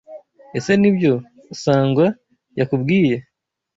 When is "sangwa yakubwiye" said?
1.61-3.15